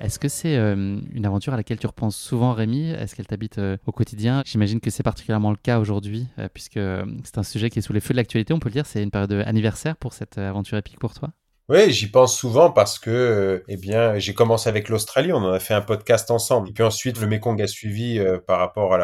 Est-ce 0.00 0.18
que 0.18 0.28
c'est 0.28 0.56
euh, 0.56 0.98
une 1.12 1.26
aventure 1.26 1.52
à 1.52 1.58
laquelle 1.58 1.78
tu 1.78 1.86
repenses 1.86 2.16
souvent, 2.16 2.54
Rémi? 2.54 2.90
Est-ce 2.90 3.14
qu'elle 3.14 3.26
t'habite 3.26 3.58
euh, 3.58 3.76
au 3.86 3.92
quotidien? 3.92 4.42
J'imagine 4.46 4.80
que 4.80 4.88
c'est 4.90 5.02
particulièrement 5.02 5.50
le 5.50 5.58
cas 5.58 5.78
aujourd'hui, 5.78 6.26
euh, 6.38 6.48
puisque 6.52 6.80
c'est 7.24 7.36
un 7.36 7.42
sujet 7.42 7.68
qui 7.68 7.80
est 7.80 7.82
sous 7.82 7.92
les 7.92 8.00
feux 8.00 8.14
de 8.14 8.16
l'actualité, 8.16 8.54
on 8.54 8.58
peut 8.58 8.70
le 8.70 8.74
dire. 8.74 8.86
C'est 8.86 9.02
une 9.02 9.10
période 9.10 9.32
anniversaire 9.46 9.96
pour 9.96 10.14
cette 10.14 10.38
aventure 10.38 10.78
épique 10.78 10.98
pour 10.98 11.12
toi? 11.12 11.30
Oui, 11.68 11.92
j'y 11.92 12.10
pense 12.10 12.36
souvent 12.36 12.72
parce 12.72 12.98
que, 12.98 13.62
eh 13.68 13.76
bien, 13.76 14.18
j'ai 14.18 14.34
commencé 14.34 14.68
avec 14.68 14.88
l'Australie, 14.88 15.32
on 15.32 15.36
en 15.36 15.52
a 15.52 15.60
fait 15.60 15.74
un 15.74 15.82
podcast 15.82 16.30
ensemble. 16.30 16.70
Et 16.70 16.72
puis 16.72 16.82
ensuite, 16.82 17.20
le 17.20 17.26
Mekong 17.28 17.60
a 17.60 17.68
suivi 17.68 18.18
par 18.46 18.58
rapport 18.58 18.94
à 18.94 18.98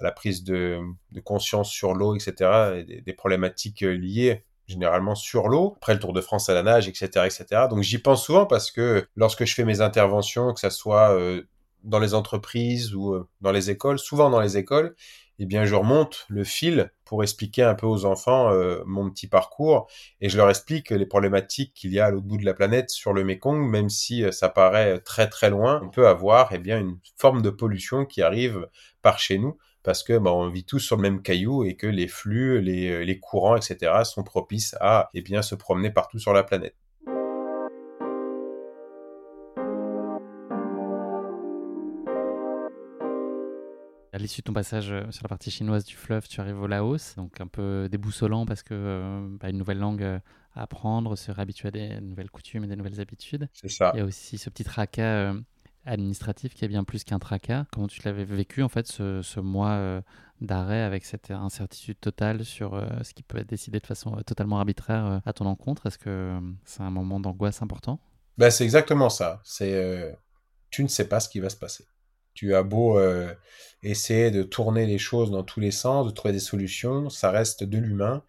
la, 0.00 0.12
prise 0.12 0.42
de, 0.44 0.80
conscience 1.24 1.68
sur 1.68 1.92
l'eau, 1.94 2.14
etc., 2.14 2.84
et 2.88 3.02
des 3.02 3.12
problématiques 3.12 3.80
liées 3.80 4.44
généralement 4.68 5.14
sur 5.14 5.48
l'eau, 5.48 5.74
après 5.76 5.94
le 5.94 6.00
Tour 6.00 6.12
de 6.12 6.20
France 6.20 6.48
à 6.48 6.54
la 6.54 6.62
nage, 6.62 6.88
etc., 6.88 7.06
etc. 7.24 7.62
Donc 7.70 7.82
j'y 7.82 7.98
pense 7.98 8.24
souvent 8.24 8.46
parce 8.46 8.70
que 8.70 9.06
lorsque 9.16 9.44
je 9.44 9.54
fais 9.54 9.64
mes 9.64 9.80
interventions, 9.80 10.52
que 10.52 10.60
ça 10.60 10.70
soit 10.70 11.14
euh, 11.14 11.42
dans 11.84 11.98
les 11.98 12.14
entreprises 12.14 12.94
ou 12.94 13.14
euh, 13.14 13.28
dans 13.40 13.50
les 13.50 13.70
écoles, 13.70 13.98
souvent 13.98 14.28
dans 14.30 14.40
les 14.40 14.58
écoles, 14.58 14.94
eh 15.38 15.46
bien 15.46 15.64
je 15.64 15.74
remonte 15.74 16.26
le 16.28 16.44
fil 16.44 16.90
pour 17.04 17.22
expliquer 17.22 17.62
un 17.62 17.74
peu 17.74 17.86
aux 17.86 18.04
enfants 18.04 18.50
euh, 18.52 18.82
mon 18.84 19.08
petit 19.08 19.28
parcours 19.28 19.88
et 20.20 20.28
je 20.28 20.36
leur 20.36 20.50
explique 20.50 20.90
les 20.90 21.06
problématiques 21.06 21.72
qu'il 21.74 21.92
y 21.92 22.00
a 22.00 22.06
à 22.06 22.10
l'autre 22.10 22.26
bout 22.26 22.38
de 22.38 22.44
la 22.44 22.54
planète 22.54 22.90
sur 22.90 23.14
le 23.14 23.24
Mekong, 23.24 23.66
même 23.66 23.88
si 23.88 24.24
ça 24.32 24.50
paraît 24.50 24.98
très 25.00 25.28
très 25.28 25.48
loin, 25.48 25.80
on 25.82 25.88
peut 25.88 26.08
avoir 26.08 26.52
eh 26.52 26.58
bien 26.58 26.78
une 26.78 26.98
forme 27.16 27.40
de 27.40 27.50
pollution 27.50 28.04
qui 28.04 28.20
arrive 28.20 28.68
par 29.00 29.18
chez 29.18 29.38
nous 29.38 29.56
parce 29.82 30.02
que 30.02 30.18
bah, 30.18 30.32
on 30.32 30.48
vit 30.48 30.64
tous 30.64 30.80
sur 30.80 30.96
le 30.96 31.02
même 31.02 31.22
caillou 31.22 31.64
et 31.64 31.76
que 31.76 31.86
les 31.86 32.08
flux, 32.08 32.60
les, 32.60 32.90
euh, 32.90 33.04
les 33.04 33.18
courants, 33.18 33.56
etc. 33.56 33.92
sont 34.04 34.22
propices 34.22 34.76
à 34.80 35.10
eh 35.14 35.22
bien, 35.22 35.42
se 35.42 35.54
promener 35.54 35.90
partout 35.90 36.18
sur 36.18 36.32
la 36.32 36.42
planète. 36.42 36.74
À 44.12 44.20
l'issue 44.20 44.40
de 44.40 44.44
ton 44.44 44.52
passage 44.52 44.90
euh, 44.90 45.04
sur 45.10 45.22
la 45.22 45.28
partie 45.28 45.50
chinoise 45.50 45.84
du 45.84 45.94
fleuve, 45.94 46.26
tu 46.26 46.40
arrives 46.40 46.60
au 46.60 46.66
Laos, 46.66 47.14
donc 47.16 47.40
un 47.40 47.46
peu 47.46 47.88
déboussolant 47.88 48.46
parce 48.46 48.62
que 48.62 48.74
euh, 48.74 49.28
bah, 49.38 49.48
une 49.48 49.58
nouvelle 49.58 49.78
langue 49.78 50.02
à 50.02 50.62
apprendre, 50.62 51.16
se 51.16 51.30
réhabituer 51.30 51.68
à 51.68 51.70
des 51.70 52.00
nouvelles 52.00 52.30
coutumes 52.30 52.64
et 52.64 52.66
des 52.66 52.74
nouvelles 52.74 53.00
habitudes. 53.00 53.48
C'est 53.52 53.70
ça. 53.70 53.92
Il 53.94 53.98
y 53.98 54.00
a 54.00 54.04
aussi 54.04 54.38
ce 54.38 54.50
petit 54.50 54.64
tracas 54.64 55.34
administratif 55.88 56.54
qui 56.54 56.64
est 56.64 56.68
bien 56.68 56.84
plus 56.84 57.04
qu'un 57.04 57.18
tracas. 57.18 57.64
Comment 57.72 57.88
tu 57.88 58.00
l'avais 58.04 58.24
vécu 58.24 58.62
en 58.62 58.68
fait 58.68 58.86
ce, 58.86 59.40
mois 59.40 59.70
euh, 59.70 60.00
d'arrêt 60.40 60.82
avec 60.82 61.04
cette 61.04 61.30
incertitude 61.30 61.98
totale 62.00 62.44
sur 62.44 62.74
euh, 62.74 62.86
ce 63.02 63.14
qui 63.14 63.22
peut 63.22 63.38
être 63.38 63.48
décidé 63.48 63.80
de 63.80 63.86
façon 63.86 64.16
euh, 64.16 64.22
totalement 64.22 64.58
arbitraire 64.58 65.20
à 65.24 65.32
ton 65.32 65.46
encontre? 65.46 65.86
Est-ce 65.86 65.98
que 65.98 66.38
c'est 66.64 66.82
un 66.82 66.90
moment 66.90 67.20
d'angoisse 67.20 67.62
important? 67.62 68.00
Ben, 68.36 68.50
C'est 68.50 68.64
exactement 68.64 69.10
ça. 69.10 69.40
C'est 69.44 70.16
tu 70.70 70.82
ne 70.82 70.88
sais 70.88 71.08
pas 71.08 71.18
ce 71.18 71.28
qui 71.28 71.40
va 71.40 71.48
se 71.48 71.56
passer. 71.56 71.86
Tu 72.34 72.54
as 72.54 72.62
beau 72.62 73.00
essayer 73.82 74.30
de 74.30 74.42
tourner 74.42 74.86
les 74.86 74.98
choses 74.98 75.30
dans 75.30 75.42
tous 75.42 75.60
les 75.60 75.70
sens, 75.70 76.06
de 76.06 76.12
trouver 76.12 76.32
des 76.32 76.38
solutions, 76.38 77.08
ça 77.10 77.30
reste 77.30 77.64
de 77.64 77.78
l'humain. 77.78 78.22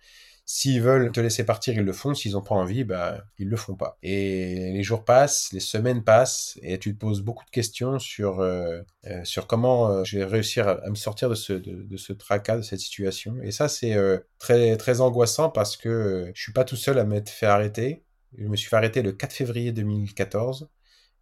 S'ils 0.52 0.82
veulent 0.82 1.12
te 1.12 1.20
laisser 1.20 1.46
partir, 1.46 1.76
ils 1.76 1.84
le 1.84 1.94
font. 1.94 2.16
S'ils 2.16 2.32
n'ont 2.32 2.42
pas 2.42 2.56
envie, 2.56 2.84
bah, 2.84 3.24
ils 3.38 3.48
le 3.48 3.56
font 3.56 3.76
pas. 3.76 4.00
Et 4.02 4.72
les 4.74 4.82
jours 4.82 5.06
passent, 5.06 5.52
les 5.54 5.60
semaines 5.60 6.04
passent, 6.04 6.58
et 6.64 6.80
tu 6.80 6.92
te 6.96 7.00
poses 7.00 7.22
beaucoup 7.22 7.46
de 7.46 7.52
questions 7.52 8.00
sur, 8.00 8.40
euh, 8.40 8.82
euh, 9.06 9.24
sur 9.24 9.46
comment 9.46 9.92
euh, 9.92 10.04
je 10.06 10.18
vais 10.18 10.26
réussir 10.26 10.68
à, 10.68 10.90
me 10.90 10.96
sortir 10.96 11.30
de 11.30 11.36
ce, 11.36 11.54
de, 11.54 11.98
ce 11.98 12.14
tracas, 12.14 12.58
de 12.58 12.62
cette 12.64 12.80
situation. 12.80 13.38
Et 13.44 13.52
ça, 13.52 13.70
c'est 13.70 13.96
très, 14.40 14.76
très 14.78 15.02
angoissant 15.02 15.52
parce 15.52 15.78
que 15.78 16.32
je 16.34 16.42
suis 16.42 16.52
pas 16.54 16.64
tout 16.64 16.76
seul 16.76 16.98
à 16.98 17.04
m'être 17.04 17.30
fait 17.30 17.46
arrêter. 17.46 18.04
Je 18.36 18.48
me 18.48 18.56
suis 18.56 18.70
fait 18.70 18.76
arrêter 18.76 19.04
le 19.04 19.12
4 19.12 19.32
février 19.32 19.72
2014. 19.72 20.68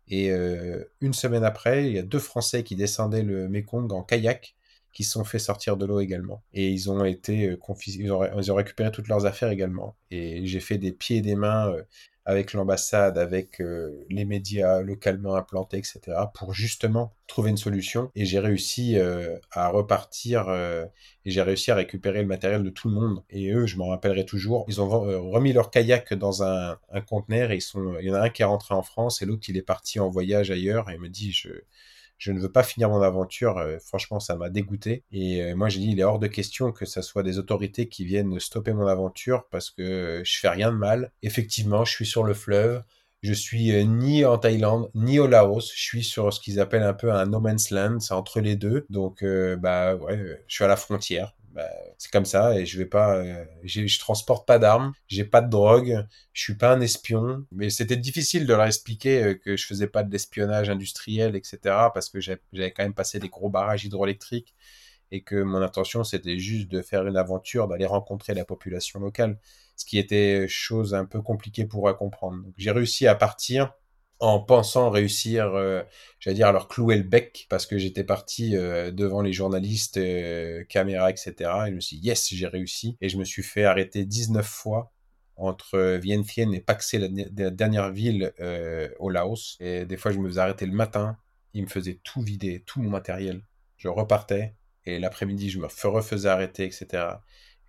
Et 0.08 0.30
une 1.02 1.14
semaine 1.14 1.44
après, 1.44 1.88
il 1.88 1.96
y 1.96 2.00
a 2.00 2.04
deux 2.04 2.20
Français 2.20 2.64
qui 2.64 2.78
descendaient 2.78 3.24
le 3.24 3.50
Mekong 3.50 3.92
en 3.92 4.04
kayak 4.04 4.56
qui 4.98 5.04
sont 5.04 5.24
fait 5.24 5.38
sortir 5.38 5.78
de 5.78 5.86
l'eau 5.86 6.00
également. 6.00 6.42
Et 6.56 6.72
ils 6.72 6.90
ont 6.90 7.06
été 7.06 7.52
euh, 7.52 7.56
confisqués, 7.56 8.06
ils, 8.06 8.12
ont, 8.12 8.56
récupéré 8.56 8.90
toutes 8.92 9.08
leurs 9.10 9.28
affaires 9.28 9.52
également. 9.52 9.96
Et 10.10 10.44
j'ai 10.48 10.60
fait 10.60 10.80
des 10.80 10.92
pieds 10.92 11.18
et 11.18 11.22
des 11.22 11.36
mains 11.36 11.70
euh, 11.70 11.84
avec 12.26 12.54
l'ambassade, 12.54 13.20
avec 13.20 13.62
euh, 13.62 14.04
les 14.10 14.26
médias 14.26 14.82
localement 14.82 15.36
implantés, 15.36 15.78
etc., 15.78 16.02
pour 16.34 16.56
justement 16.56 17.14
trouver 17.28 17.52
une 17.52 17.58
solution. 17.58 18.10
Et 18.16 18.26
j'ai 18.26 18.40
réussi 18.40 18.98
à 19.52 19.70
repartir 19.70 20.50
et 20.50 21.30
j'ai 21.30 21.42
réussi 21.44 21.70
à 21.70 21.76
récupérer 21.76 22.22
le 22.22 22.28
matériel 22.28 22.64
de 22.64 22.70
tout 22.72 22.90
le 22.90 22.96
monde. 22.96 23.24
Et 23.30 23.52
eux, 23.52 23.68
je 23.68 23.78
m'en 23.78 23.90
rappellerai 23.90 24.26
toujours, 24.26 24.66
ils 24.68 24.82
ont 24.82 24.90
remis 24.90 25.54
leur 25.54 25.70
kayak 25.70 26.16
dans 26.16 26.42
un, 26.42 26.80
un 26.90 27.02
conteneur 27.02 27.52
et 27.52 27.58
ils 27.58 27.62
sont, 27.62 27.98
il 28.00 28.08
y 28.08 28.12
en 28.12 28.16
a 28.16 28.22
un 28.22 28.30
qui 28.30 28.42
est 28.42 28.46
rentré 28.46 28.74
en 28.74 28.82
France 28.82 29.22
et 29.22 29.26
l'autre 29.28 29.48
il 29.48 29.58
est 29.58 29.62
parti 29.62 30.00
en 30.00 30.10
voyage 30.10 30.50
ailleurs 30.50 30.90
et 30.90 30.96
il 30.96 31.00
me 31.00 31.10
dit 31.10 31.32
je 31.32 31.50
je 32.18 32.32
ne 32.32 32.40
veux 32.40 32.52
pas 32.52 32.64
finir 32.64 32.90
mon 32.90 33.02
aventure. 33.02 33.58
Euh, 33.58 33.78
franchement, 33.80 34.20
ça 34.20 34.36
m'a 34.36 34.50
dégoûté. 34.50 35.04
Et 35.12 35.42
euh, 35.42 35.56
moi, 35.56 35.70
j'ai 35.70 35.80
dit, 35.80 35.92
il 35.92 36.00
est 36.00 36.04
hors 36.04 36.20
de 36.20 36.28
question 36.28 36.72
que 36.72 36.86
ce 36.86 37.02
soit 37.02 37.24
des 37.24 37.38
autorités 37.38 37.88
qui 37.88 38.06
viennent 38.06 38.40
stopper 38.40 38.74
mon 38.74 38.88
aventure 38.88 39.48
parce 39.52 39.70
que 39.70 39.82
euh, 39.82 40.24
je 40.24 40.40
fais 40.40 40.50
rien 40.50 40.72
de 40.72 40.78
mal. 40.78 41.12
Effectivement, 41.22 41.86
je 41.86 41.92
suis 41.92 42.06
sur 42.06 42.24
le 42.24 42.34
fleuve. 42.34 42.84
Je 43.24 43.34
suis 43.34 43.86
ni 43.88 44.26
en 44.26 44.38
Thaïlande 44.38 44.92
ni 44.94 45.20
au 45.20 45.28
Laos. 45.28 45.72
Je 45.76 45.82
suis 45.82 46.04
sur 46.04 46.32
ce 46.32 46.40
qu'ils 46.40 46.60
appellent 46.60 46.84
un 46.84 46.94
peu 46.94 47.12
un 47.12 47.26
no 47.26 47.40
man's 47.40 47.72
land. 47.72 48.00
C'est 48.00 48.14
entre 48.14 48.40
les 48.42 48.56
deux. 48.56 48.86
Donc, 48.90 49.26
bah 49.60 49.96
ouais, 49.96 50.44
je 50.48 50.54
suis 50.54 50.64
à 50.64 50.68
la 50.68 50.76
frontière. 50.76 51.34
Bah, 51.58 51.72
c'est 51.98 52.12
comme 52.12 52.26
ça 52.26 52.56
et 52.56 52.68
je 52.68 52.78
vais 52.78 52.86
pas, 52.86 53.16
euh, 53.16 53.44
je 53.64 54.00
transporte 54.00 54.48
pas 54.48 54.60
d'armes, 54.60 54.94
j'ai 55.08 55.24
pas 55.24 55.42
de 55.42 55.50
drogue, 55.50 56.06
je 56.32 56.44
suis 56.44 56.54
pas 56.54 56.72
un 56.72 56.82
espion. 56.82 57.48
Mais 57.52 57.72
c'était 57.72 57.98
difficile 57.98 58.46
de 58.46 58.54
leur 58.54 58.64
expliquer 58.64 59.24
euh, 59.24 59.34
que 59.34 59.58
je 59.58 59.66
faisais 59.66 59.88
pas 59.88 60.04
de 60.04 60.12
l'espionnage 60.12 60.70
industriel, 60.70 61.36
etc. 61.36 61.58
Parce 61.96 62.10
que 62.10 62.20
j'avais 62.20 62.72
quand 62.72 62.84
même 62.84 62.94
passé 62.94 63.18
des 63.18 63.30
gros 63.30 63.50
barrages 63.50 63.86
hydroélectriques 63.86 64.54
et 65.12 65.24
que 65.24 65.42
mon 65.42 65.62
intention 65.64 66.04
c'était 66.04 66.38
juste 66.38 66.68
de 66.70 66.84
faire 66.84 67.08
une 67.08 67.18
aventure, 67.18 67.68
d'aller 67.68 67.88
rencontrer 67.88 68.36
la 68.36 68.46
population 68.46 69.00
locale, 69.00 69.40
ce 69.76 69.86
qui 69.86 69.98
était 69.98 70.48
chose 70.48 70.94
un 70.94 71.06
peu 71.06 71.24
compliquée 71.24 71.66
pour 71.66 71.88
eux 71.88 71.92
à 71.92 71.96
comprendre. 71.96 72.44
j'ai 72.58 72.72
réussi 72.72 73.08
à 73.08 73.16
partir 73.16 73.74
en 74.20 74.40
pensant 74.40 74.90
réussir, 74.90 75.54
euh, 75.54 75.84
j'allais 76.20 76.36
dire, 76.36 76.48
à 76.48 76.52
leur 76.52 76.68
clouer 76.68 76.98
le 76.98 77.04
bec, 77.04 77.46
parce 77.50 77.66
que 77.66 77.78
j'étais 77.78 78.04
parti 78.04 78.56
euh, 78.56 78.92
devant 78.92 79.22
les 79.22 79.34
journalistes, 79.34 79.98
euh, 79.98 80.64
caméras, 80.66 81.12
etc. 81.12 81.34
Et 81.68 81.70
je 81.70 81.76
me 81.76 81.80
suis 81.80 82.00
dit, 82.00 82.08
yes, 82.08 82.30
j'ai 82.34 82.48
réussi. 82.48 82.98
Et 83.02 83.10
je 83.10 83.18
me 83.18 83.24
suis 83.24 83.44
fait 83.44 83.64
arrêter 83.64 84.06
19 84.06 84.46
fois 84.46 84.92
entre 85.36 85.98
Vientiane 85.98 86.54
et 86.54 86.62
Paxe, 86.62 86.94
la, 86.94 87.08
la 87.38 87.52
dernière 87.52 87.92
ville 87.92 88.34
au 88.98 89.10
Laos. 89.12 89.56
Et 89.60 89.86
des 89.86 89.98
fois, 89.98 90.12
je 90.12 90.18
me 90.18 90.28
faisais 90.28 90.42
arrêter 90.42 90.66
le 90.66 90.72
matin. 90.72 91.18
Ils 91.54 91.64
me 91.64 91.68
faisaient 91.68 92.00
tout 92.04 92.22
vider, 92.22 92.64
tout 92.66 92.82
mon 92.82 92.90
matériel. 92.90 93.44
Je 93.78 93.88
repartais. 93.88 94.56
Et 94.86 94.98
l'après-midi, 94.98 95.52
je 95.52 95.60
me 95.60 95.68
refaisais 95.68 96.30
arrêter, 96.30 96.64
etc. 96.64 97.04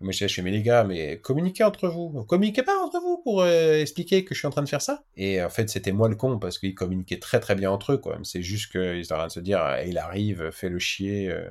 Moi, 0.01 0.13
je 0.13 0.27
suis 0.27 0.41
mais 0.41 0.51
les 0.51 0.61
gars, 0.61 0.85
mais 0.85 1.19
communiquez 1.19 1.63
entre 1.65 1.89
vous. 1.89 2.23
Communiquez 2.23 2.63
pas 2.63 2.77
entre 2.81 3.01
vous 3.01 3.17
pour 3.21 3.41
euh, 3.41 3.81
expliquer 3.81 4.23
que 4.23 4.33
je 4.33 4.39
suis 4.39 4.47
en 4.47 4.49
train 4.51 4.63
de 4.63 4.69
faire 4.69 4.81
ça. 4.81 5.03
Et 5.17 5.43
en 5.43 5.49
fait, 5.49 5.69
c'était 5.69 5.91
moi 5.91 6.07
le 6.07 6.15
con 6.15 6.39
parce 6.39 6.57
qu'ils 6.57 6.73
communiquaient 6.73 7.19
très 7.19 7.41
très 7.41 7.53
bien 7.55 7.69
entre 7.69 7.93
eux, 7.93 7.97
quoi. 7.97 8.17
C'est 8.23 8.41
juste 8.41 8.71
qu'ils 8.71 8.99
étaient 9.03 9.11
en 9.13 9.17
train 9.17 9.27
de 9.27 9.31
se 9.31 9.41
dire, 9.41 9.59
ah, 9.59 9.83
il 9.83 9.97
arrive, 9.97 10.51
fais 10.51 10.69
le 10.69 10.79
chier, 10.79 11.29
euh, 11.29 11.49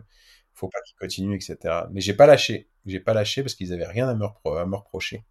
faut 0.54 0.68
pas 0.68 0.80
qu'il 0.86 0.96
continue, 0.98 1.36
etc. 1.36 1.88
Mais 1.92 2.00
j'ai 2.00 2.14
pas 2.14 2.26
lâché. 2.26 2.68
J'ai 2.86 3.00
pas 3.00 3.12
lâché 3.14 3.42
parce 3.42 3.54
qu'ils 3.54 3.72
avaient 3.74 3.86
rien 3.86 4.08
à 4.08 4.14
me, 4.14 4.24
à 4.24 4.64
me 4.66 4.76
reprocher. 4.76 5.24